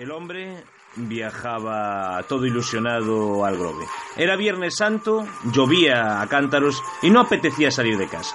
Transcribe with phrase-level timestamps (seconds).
[0.00, 0.64] El hombre
[0.96, 3.84] viajaba todo ilusionado al Grove.
[4.16, 8.34] Era Viernes Santo, llovía a cántaros y no apetecía salir de casa.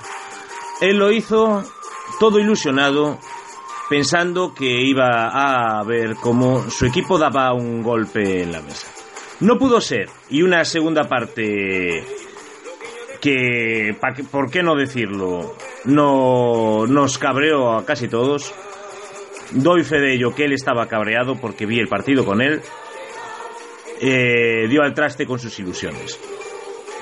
[0.80, 1.64] Él lo hizo
[2.20, 3.18] todo ilusionado,
[3.90, 8.88] pensando que iba a ver cómo su equipo daba un golpe en la mesa.
[9.40, 12.06] No pudo ser, y una segunda parte
[13.20, 13.98] que,
[14.30, 15.56] ¿por qué no decirlo?
[15.86, 18.54] No nos cabreó a casi todos.
[19.52, 22.62] Doy fe de ello que él estaba cabreado porque vi el partido con él.
[24.02, 26.20] Eh, dio al traste con sus ilusiones.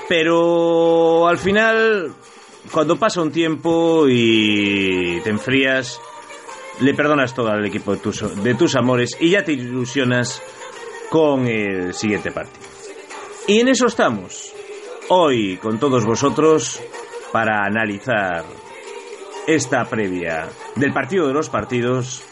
[0.08, 2.12] Pero al final,
[2.70, 6.00] cuando pasa un tiempo y te enfrías,
[6.80, 10.42] le perdonas todo al equipo de tus, de tus amores y ya te ilusionas
[11.10, 12.66] con el siguiente partido.
[13.46, 14.54] Y en eso estamos,
[15.08, 16.80] hoy con todos vosotros,
[17.32, 18.44] para analizar
[19.46, 22.22] esta previa del partido de los partidos,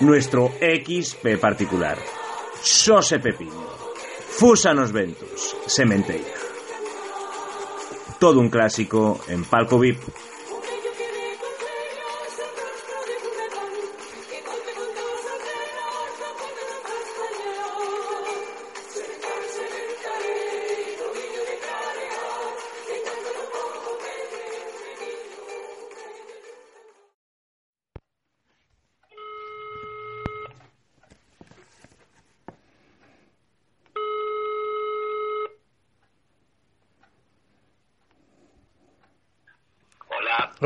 [0.00, 1.98] nuestro XP particular.
[2.60, 3.66] Sose Pepino,
[4.28, 6.34] Fusanos Ventus, Sementeira.
[8.18, 10.00] Todo un clásico en Palco VIP.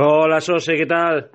[0.03, 1.29] Hola, Sose, ¿qué tal?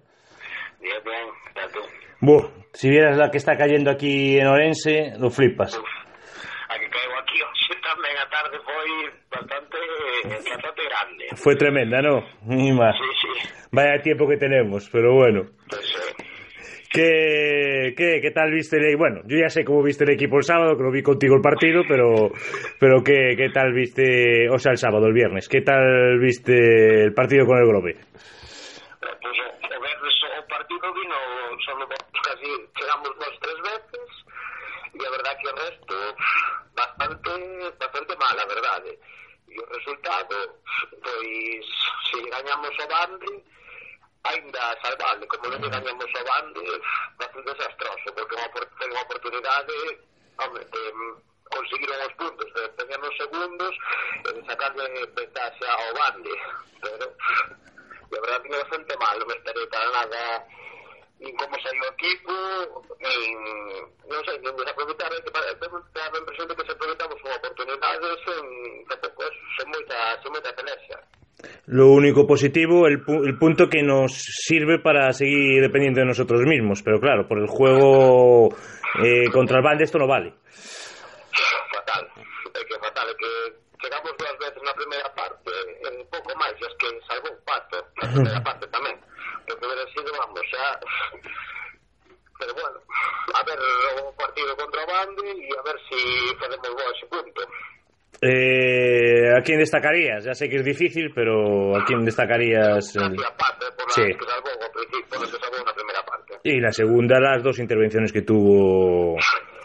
[0.82, 1.80] Bien, bien, ¿qué tú?
[2.20, 5.78] Buh, si vieras la que está cayendo aquí en Orense, lo flipas.
[5.78, 8.90] Uf, a que caigo aquí hoxe tamén a tarde foi
[9.30, 9.78] bastante,
[10.50, 11.24] bastante grande.
[11.38, 12.26] Fue tremenda, ¿no?
[12.50, 12.98] Ni más.
[12.98, 15.44] Sí, sí, Vaya tiempo que tenemos, pero bueno.
[15.70, 16.26] pues eh,
[16.90, 20.44] ¿Qué, qué, qué tal viste el Bueno, yo ya sé cómo viste el equipo el
[20.44, 22.32] sábado, que lo vi contigo el partido, pero,
[22.80, 25.48] pero ¿qué, ¿qué tal viste, o sea, el sábado, el viernes?
[25.48, 27.98] ¿Qué tal viste el partido con el Grove?
[31.66, 34.10] solo vemos casi, chegamos nós tres veces,
[34.94, 36.16] e a verdad que o resto
[36.74, 38.42] bastante, bastante mal, eh.
[38.42, 39.00] a verdade.
[39.50, 40.62] E o resultado,
[41.04, 41.66] pois,
[42.10, 43.44] se gañamos o bande,
[44.24, 46.66] ainda salvable, como non gañamos o bande,
[47.18, 49.76] bastante desastroso, porque unha, foi unha oportunidade,
[50.38, 50.84] hombre, de,
[51.50, 53.74] conseguiron os puntos, de tener os segundos,
[54.22, 54.86] e de sacarle
[55.18, 56.34] ventaxe ao bande,
[56.82, 57.06] pero,
[58.06, 60.22] de verdad que bastante mal, non me estarei para nada
[61.20, 62.34] nin como saiu o equipo,
[63.00, 63.38] nin,
[64.12, 65.32] non sei, nin desaproveitar, que
[65.62, 68.44] temos a impresión de que se aproveitamos unha oportunidade sen,
[68.90, 69.24] tampouco,
[69.56, 71.00] sen moita, sen moita pelea.
[71.68, 76.42] Lo único positivo, el, pu- el punto que nos sirve para seguir dependiendo de nosotros
[76.48, 78.50] mismos, pero claro, por el juego
[79.04, 80.34] eh, contra el Bande esto no vale.
[81.76, 82.04] fatal,
[82.56, 83.32] é que fatal, é que
[83.84, 85.52] chegamos dúas veces na primeira parte,
[85.86, 88.96] en pouco máis, es que salvou un pato na primeira parte tamén,
[89.46, 90.66] porque hubiera sido, vamos, xa...
[92.46, 92.78] Pero bueno,
[93.34, 93.58] a ver
[94.06, 95.98] o partido contra Bande e a ver si
[96.38, 97.42] facemos bo ese punto.
[98.22, 100.24] Eh, ¿A quién destacarías?
[100.24, 102.94] Ya sé que es difícil, pero ¿a quién destacarías?
[102.94, 104.02] Gracias, parte, por la Sí.
[104.04, 105.20] que principio,
[106.06, 106.34] parte.
[106.44, 109.18] Y la segunda, las dos intervenciones que tuvo,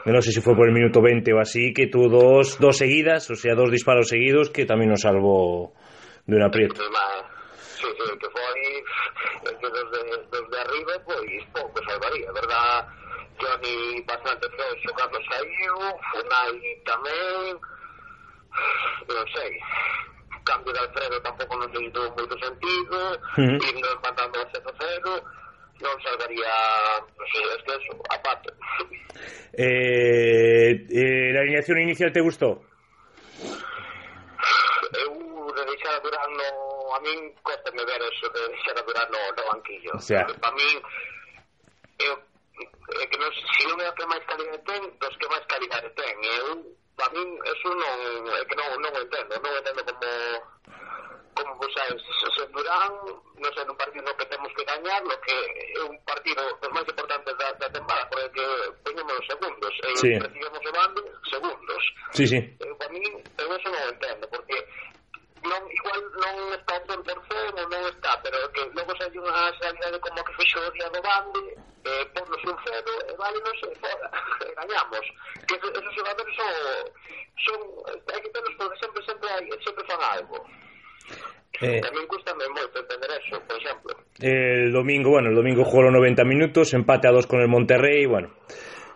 [0.07, 3.31] no sé si fue por el minuto 20 o así, que tuvo dos, dos seguidas,
[3.31, 5.75] o sea, dos disparos seguidos, que también nos salvó
[6.27, 6.81] de un aprieto.
[14.07, 15.77] bastante feo cando saiu,
[16.11, 17.59] Funai tamén,
[19.09, 19.53] non sei,
[20.37, 22.99] o cambio de Alfredo tampouco non sei dou moito sentido,
[23.37, 23.59] uh -huh.
[23.59, 25.23] ir empatando a 0-0,
[25.81, 26.55] non salvaría,
[27.17, 28.51] non sei, es que eso, a pato.
[29.53, 32.63] Eh, eh, la alineación inicial te gustou?
[34.93, 36.49] Eu eh, uh, de deixar a Durán no...
[36.91, 39.93] A min costa me ver eso de deixar a Durán no, no banquillo.
[39.95, 40.27] O sea.
[40.27, 40.83] Para min,
[41.99, 42.30] eu eh,
[42.99, 45.89] é que non, se non é o que máis calidade ten, dos que máis calidade
[45.95, 46.15] ten.
[46.19, 46.51] E eu,
[47.01, 47.97] a min, eso non,
[48.35, 50.11] é que non, non entendo, non entendo como
[51.35, 52.03] como vos sabes,
[52.37, 52.93] se Durán,
[53.39, 55.37] non sei, nun partido no que temos que gañar, lo que
[55.79, 58.47] é un partido dos máis importantes da, da temporada, porque que
[58.85, 60.11] poñemos os segundos, e sí.
[60.19, 61.01] recibimos o bando
[61.31, 61.83] segundos.
[62.13, 62.39] Sí, sí.
[62.61, 63.01] Eu, para mí,
[63.39, 64.57] eu eso non entendo, porque
[65.47, 69.49] non, igual non está o 100% ou non está, pero que logo se hai unha
[69.57, 71.41] sanidade como que fixo o día do bande,
[71.85, 73.15] eh, ponnos un cero, e
[73.81, 74.09] fora,
[74.45, 75.05] e gañamos.
[75.47, 76.55] Que esos, esos xogadores son,
[77.45, 77.59] son,
[78.13, 80.39] hai que terlos porque sempre, sempre, hai, sempre fan algo.
[81.61, 83.93] Eh, Tamén custa moito entender eso, por exemplo.
[84.21, 88.07] el domingo, bueno, el domingo jugó los 90 minutos, empate a dos con el Monterrey,
[88.07, 88.33] bueno.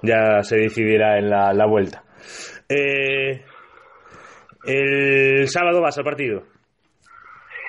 [0.04, 2.04] ya se decidirá en la, la vuelta.
[2.68, 3.44] Eh,
[4.66, 6.42] el sábado vas al partido.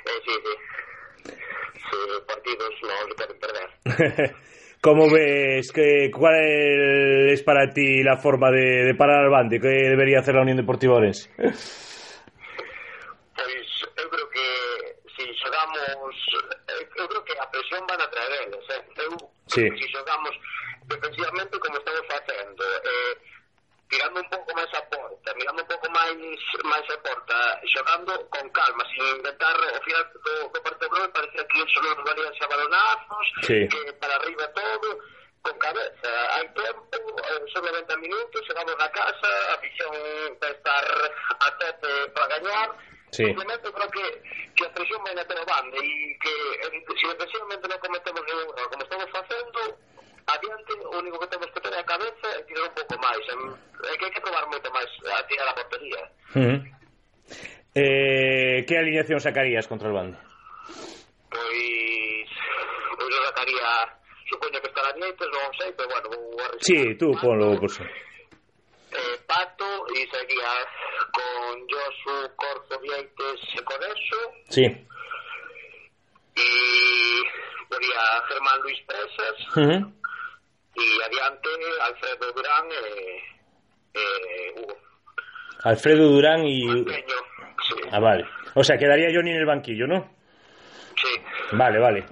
[0.04, 1.32] Eh, sí, sí.
[1.74, 1.96] Sí,
[2.26, 4.36] partidos no se pueden perder.
[4.86, 5.72] ¿Cómo ves?
[5.72, 6.36] Que, ¿Cuál
[7.32, 9.58] es para ti la forma de, de parar al Bande?
[9.58, 11.28] ¿Qué debería hacer la Unión Deportiva Orense?
[13.34, 13.66] Pois
[13.98, 14.46] eu creo que
[15.16, 16.14] si xogamos
[16.70, 18.82] eu, eu creo que a presión van a traer eles eh?
[19.02, 19.10] eu
[19.50, 19.66] Sí.
[19.74, 20.34] si xogamos
[20.86, 23.14] defensivamente como estamos facendo eh,
[23.90, 24.35] tirando un pouco
[26.36, 31.10] máis máis a porta xogando con calma, sin intentar ao final do, do partido Blois
[31.12, 33.68] parecía que iso non valían xa balonazos, sí.
[33.68, 34.88] que para arriba todo,
[35.42, 36.12] con cabeza.
[36.36, 39.92] Hai tempo, eh, son 90 minutos, chegamos na casa, a visión
[40.40, 40.84] para estar
[41.40, 42.70] a tope para gañar,
[43.12, 43.24] Sí.
[43.24, 44.22] Simplemente creo que,
[44.56, 46.34] que a presión vai na tela banda e que
[46.66, 49.35] en, si eventualmente non cometemos ningún error como estamos facendo
[56.36, 56.56] portería.
[56.58, 56.76] Ujú.
[57.74, 60.18] Eh, ¿Qué alineación sacarías contra el Bande?
[61.30, 62.28] Pois,
[62.98, 63.70] pois eu sacaría,
[64.30, 66.08] supoño que estará Nietes, non sei, pero bueno,
[66.44, 66.64] arriscar.
[66.64, 67.84] Sí, tú ponlo por sí.
[67.84, 70.52] Eh, Pato e seguía
[71.12, 74.20] con Josu, Corzo, Vieites e Codeso.
[74.48, 74.66] Sí.
[76.36, 77.22] y
[77.68, 79.92] ponía Germán Luis Presas Ujú.
[80.76, 81.48] y adiante
[81.80, 83.22] Alfredo Durán e,
[83.94, 84.76] e Hugo
[85.68, 86.62] Alfredo Durán y...
[86.62, 88.24] Sí, Ah, vale.
[88.54, 90.08] O sea, quedaría Johnny en el banquillo, ¿no?
[90.96, 91.20] sí.
[91.56, 92.04] Vale, vale.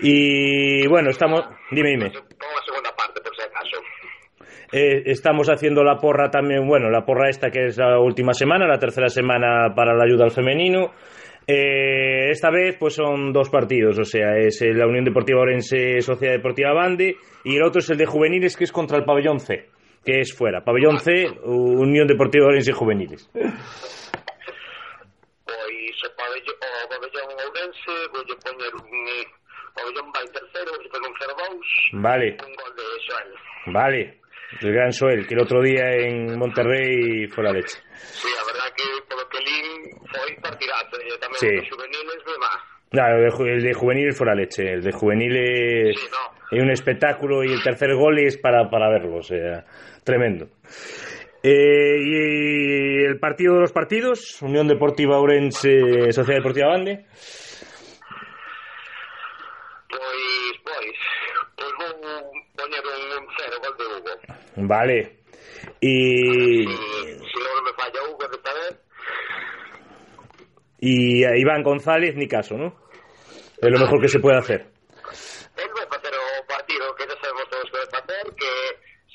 [0.00, 1.42] Y bueno, estamos...
[1.70, 2.10] Dime, dime.
[2.10, 3.76] pongo la segunda parte por si acaso
[4.72, 8.66] Eh, estamos haciendo la porra también, bueno, la porra esta que es la última semana,
[8.66, 10.92] la tercera semana para la ayuda al femenino.
[11.46, 16.34] Eh, esta vez pues son dos partidos, o sea, es la Unión Deportiva Orense Sociedad
[16.34, 19.64] Deportiva Bande y el otro es el de juveniles que es contra el Pabellón C,
[20.08, 20.64] que es fuera.
[20.64, 23.28] Pabellón C, Unión Deportiva Orense Juveniles.
[25.44, 31.08] pois o pabellón, o pabellón Ourense voulle poñer un o pabellón vai terceiro voulle poñer
[31.12, 33.30] un 0-2 Vale, un gol de Joel
[33.76, 34.02] vale.
[34.62, 37.76] El gran Soel, que el otro día en Monterrey fue la leche.
[38.16, 41.52] sí, a verdad que polo que lín foi partidazo e tamén Sí.
[41.60, 44.64] os juveniles de máis Claro, el de, el de juveniles fue la leche.
[44.64, 46.24] El de juveniles Sí, no.
[46.50, 49.64] Es un espectáculo y el tercer gol es para, para verlo, o sea,
[50.04, 50.48] tremendo.
[51.42, 57.06] Eh, y el partido de los partidos, Unión Deportiva Orense, Sociedad Deportiva Bande.
[59.88, 60.98] Pois, pois,
[61.56, 61.92] pois vou
[62.56, 64.14] poñer un, un cero gol de Hugo.
[64.68, 64.98] Vale.
[65.80, 66.74] Y, Si,
[67.22, 68.74] si non me falla Hugo desta vez,
[70.80, 72.74] Iván González, ni caso, ¿no?
[73.62, 74.66] Es lo mejor que se puede hacer.
[75.58, 78.52] el vai facer o partido que xa sabemos todos que vai facer, que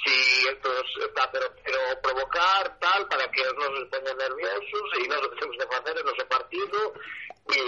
[0.03, 0.17] si
[0.51, 4.19] estos está pero, pero provocar tal, para que os nos poñan
[4.95, 6.79] e nós o que temos de facer é o noso partido
[7.51, 7.61] e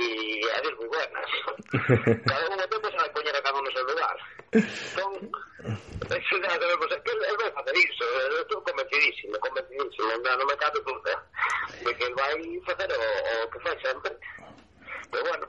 [0.58, 1.30] adiós moi buenas.
[2.30, 4.18] Cada un tempo se vai poñer a cada un no seu lugar.
[4.54, 5.12] Entón,
[6.06, 10.56] eso ya sabemos, que el, vai facer iso, eu estou convencidísimo, convencidísimo, non, non me
[10.56, 11.14] cabe duda
[11.84, 13.02] de que el vai facer o,
[13.44, 14.12] o que fai sempre.
[15.12, 15.46] Pero bueno,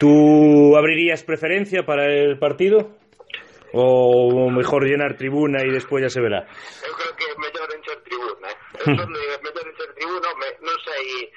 [0.00, 2.96] ¿Tú abrirías preferencia para el partido?
[3.74, 6.48] ¿O mejor llenar tribuna y después ya se verá?
[6.82, 8.48] eu creo que é mellor encher tribuna.
[8.80, 11.30] Eu son de mellor encher tribuna, me, non sei,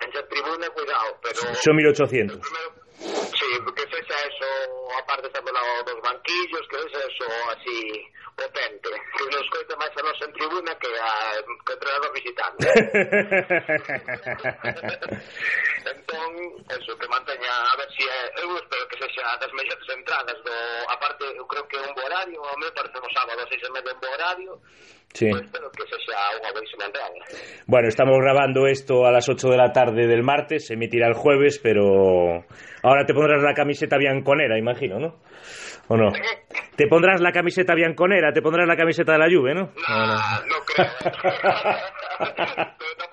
[0.00, 1.54] encher tribuna, cuidado, pero...
[1.54, 2.38] Son 1800.
[2.38, 2.70] Primero,
[3.00, 4.48] sí, que sexa eso,
[5.02, 8.06] aparte estamos lado dos banquillos, que sexa eso así
[8.40, 8.90] potente.
[9.16, 11.12] Que nos coite máis a nos en tribuna que a
[11.44, 12.64] que o entrenador visitante.
[15.92, 16.30] entón,
[16.68, 20.56] eso, que manteña, a ver si é, eu espero que sexa das mellores entradas do,
[20.90, 23.70] aparte, eu creo que é un bo horario, a mí parece no sábado, seis e
[23.70, 24.52] media un bo horario,
[25.12, 25.26] Sí.
[25.28, 27.10] pues espero que sexa unha boísima entrada.
[27.66, 31.14] Bueno, estamos grabando esto a las 8 de la tarde del martes, se emitirá el
[31.18, 32.46] jueves, pero
[32.82, 35.18] ahora te pondrás la camiseta bianconera, imagino, ¿no?
[35.90, 36.12] ¿O no?
[36.80, 39.68] Te pondrás la camiseta bianconera, te pondrás la camiseta de la Juve, ¿no?
[39.86, 40.86] Nah, no creo.
[42.20, 43.09] Pero tampoco,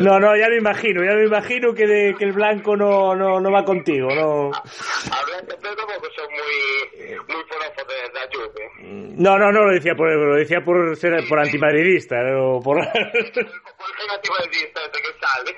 [0.00, 3.40] No, no, ya me imagino, ya me imagino que, de- que el blanco no, no,
[3.40, 4.50] no va contigo, no.
[4.54, 8.70] A Blanca pero tampoco son muy, muy forofos de la Juve.
[9.16, 12.78] No, no, no lo decía por, lo decía por ser por antimadridista, o por...
[12.84, 15.50] De vista desde que sale.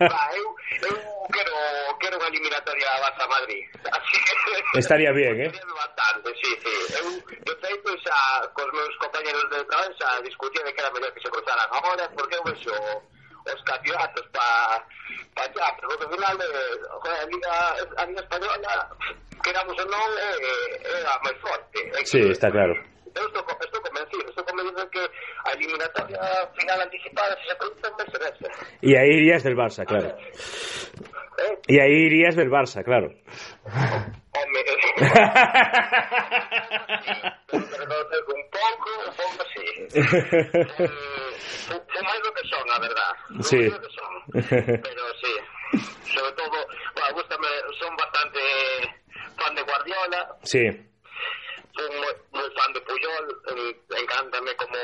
[0.10, 0.46] Va, eu,
[0.88, 0.96] eu
[1.32, 1.54] quero,
[2.02, 3.62] quero unha eliminatoria Barça Madrid.
[3.86, 4.34] Así que...
[4.82, 5.50] Estaría bien, ¿eh?
[5.52, 6.74] Bastante, sí, sí.
[6.98, 8.18] Eu, de feito, xa,
[8.54, 12.04] cos meus compañeros de traballo, xa discutía de que era mellor que se cruzaran agora,
[12.14, 12.74] porque eu vexo
[13.46, 14.84] os campeonatos para
[15.34, 17.54] pa allá, pero ao final, eh, joder, a Liga,
[17.98, 18.72] a Liga Española,
[19.42, 20.30] queramos ou non, é,
[20.86, 21.78] é a máis forte.
[22.06, 22.74] Sí, está claro.
[23.14, 25.04] Eu estou, estou convencido, estou convencido que
[25.44, 28.48] a eliminatoria final anticipada, se produce, ser esa.
[28.80, 30.16] Y ahí irías del Barça, claro.
[30.16, 33.08] Eh, Y ahí irías del Barça, claro.
[34.32, 34.64] home,
[37.50, 39.66] pero no tengo un pouco, un pouco sí.
[40.82, 40.88] Eh,
[41.68, 42.64] fu- fu máis do que son,
[43.36, 43.64] Fu Sí.
[43.68, 44.80] do que son.
[44.82, 45.78] Pero sí,
[46.14, 47.48] sobre todo, bueno, gustame,
[47.80, 48.40] son bastante
[49.38, 50.60] fan de Guardiola, Sí,
[51.74, 54.78] soy muy, muy fan de Puyol, encántame como,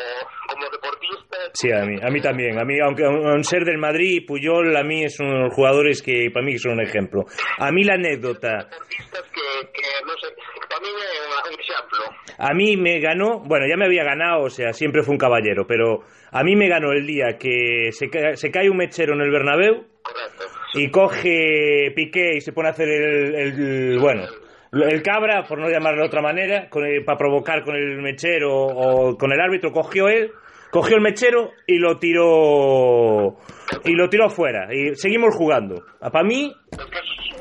[0.49, 1.37] como deportista.
[1.53, 2.59] sí, a mí, a mí también.
[2.59, 6.03] A mí, aunque aun ser del Madrid, Puyol a mí es uno de los jugadores
[6.03, 7.25] que para mí son un ejemplo.
[7.59, 10.35] A mí la anécdota, Deportistas que, que no sé,
[10.69, 12.05] para mí é unha- un exemplo.
[12.39, 15.67] A mí me ganó, bueno, ya me había ganado, o sea, siempre fue un caballero,
[15.67, 19.21] pero a mí me ganó el día que se, ca- se cae un mechero en
[19.21, 20.45] el Bernabéu Correcto.
[20.75, 24.23] y coge Piqué y se pone a hacer el, el- bueno
[24.71, 26.69] el cabra por no llamarlo de otra manera
[27.07, 30.31] para provocar con el mechero o con el árbitro cogió él
[30.71, 33.39] cogió el mechero y lo tiró
[33.85, 34.69] y lo tiró fuera.
[34.75, 35.83] Y seguimos jugando.
[35.99, 36.53] Para mí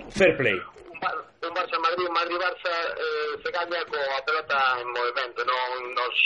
[0.09, 0.55] fair play
[1.47, 6.17] un Barça Madrid, un Madrid Barça eh, se gaña coa pelota en movimento, non nos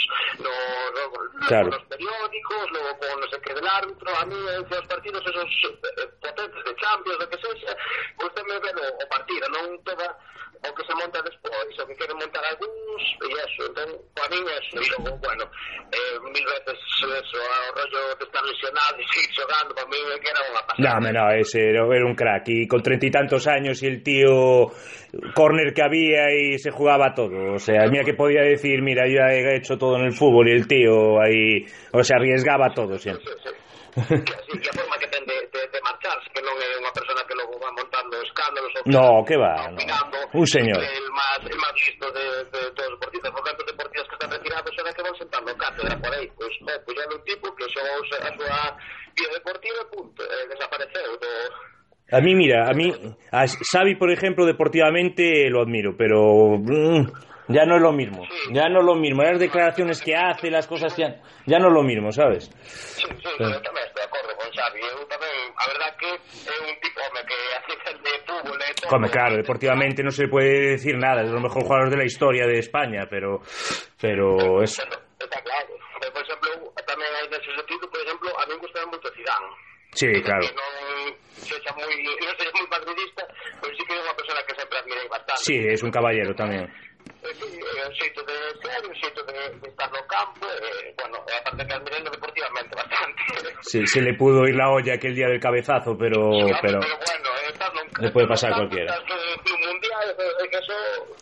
[0.42, 0.54] no,
[0.96, 1.02] no,
[1.46, 1.70] claro.
[1.70, 5.50] nos periódicos, logo con no sé que del árbitro, a mí entre os partidos esos
[5.70, 7.72] eh, potentes de Champions, do que sexa,
[8.18, 10.08] gustame ver o, o partido, non toda
[10.62, 14.38] o que se monta despois, o que queren montar algúns, e eso, entón, para mí
[14.46, 15.44] eso, e logo, bueno,
[15.90, 20.30] eh, mil veces eso, o rollo de estar lesionado e seguir xogando, para mí que
[20.30, 20.82] era unha pasada.
[20.86, 24.02] no, hombre, no, ese era un crack y con treinta y tantos años y el
[24.02, 24.70] tío
[25.34, 29.20] corner que había y se jugaba todo o sea, mira que podía decir mira, yo
[29.28, 33.26] he hecho todo en el fútbol y el tío ahí, o sea, arriesgaba todo siempre
[33.26, 33.50] Sí, sí.
[33.92, 37.21] Así, que a forma que ten de, de, de marcharse, que non é unha persona
[38.86, 39.78] No, que va, no.
[40.34, 40.78] Un señor.
[40.82, 44.30] El máis, el máis listo de, de todos os deportistas, por tanto, deportistas que están
[44.30, 47.64] retirados será que van sentando cátedra por aí, pois, pues, pues ya un tipo que
[47.68, 48.76] xogou a súa
[49.14, 51.30] vida deportiva punto, eh, desapareceu do...
[52.12, 52.92] A mí, mira, a mí,
[53.32, 57.08] a Xavi, por ejemplo, deportivamente lo admiro, pero mm,
[57.48, 58.24] ya no es lo mismo.
[58.52, 59.22] Ya no es lo mismo.
[59.22, 61.04] Las declaraciones que hace, las cosas que...
[61.04, 62.50] ha- Ya no es lo mismo, ¿sabes?
[62.64, 63.44] Sí, sí, sí.
[64.62, 68.60] Tamén Xavi, eu tamén, a verdad que é un tipo, home, que así de fútbol
[68.62, 69.10] e todo...
[69.10, 71.22] Claro, deportivamente no se puede decir nada.
[71.22, 73.42] Es de los mejores jugadores de la historia de España, pero...
[74.00, 74.78] Pero es...
[74.78, 75.68] Está claro.
[76.02, 76.50] Por exemplo,
[76.86, 79.50] tamén hai nese sentido, por exemplo, a mí gusta moito Zidane.
[79.94, 80.42] Sí, claro.
[80.42, 81.14] Que non
[81.46, 83.22] sexa moi, non sexa moi madridista,
[83.62, 85.42] pero sí que é unha persona que sempre admirei bastante.
[85.46, 86.66] Sí, es un caballero también.
[87.22, 90.94] Eh, sí, é un xeito de ser, un xeito de, de estar no campo, e,
[90.98, 93.22] bueno, e aparte que admirei deportivamente bastante.
[93.60, 96.30] Sí, se le pudo ir la olla aquel día del cabezazo, pero...
[96.60, 98.94] pero pero bueno, eh, no, Le puede pasar a cualquiera.
[98.94, 100.74] Mundial, eh, que eso...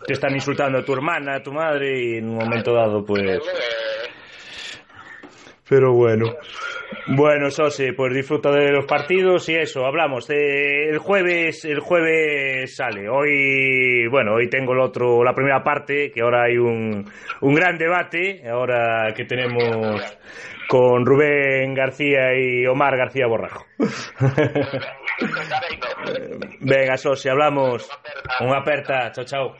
[0.06, 3.22] te están insultando a tu hermana, a tu madre, y en un momento dado, pues...
[3.22, 3.40] Eh,
[5.68, 6.26] Pero bueno.
[7.08, 10.28] Bueno, Sose, pues disfruta de los partidos y eso, hablamos.
[10.30, 13.08] El jueves, el jueves sale.
[13.08, 17.04] Hoy, bueno, hoy tengo el otro, la primera parte, que ahora hay un,
[17.40, 20.00] un gran debate, ahora que tenemos
[20.68, 23.66] con Rubén García y Omar García Borrajo.
[26.60, 27.88] Venga, Sose, hablamos.
[28.40, 29.10] Una aperta.
[29.12, 29.56] Chao, chao.